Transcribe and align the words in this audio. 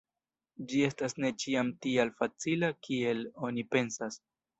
Ĝi 0.69 0.79
estas 0.85 1.13
ne 1.25 1.29
ĉiam 1.43 1.69
tial 1.85 2.11
facila, 2.21 2.71
kiel 2.87 3.21
oni 3.49 3.67
pensas. 3.77 4.19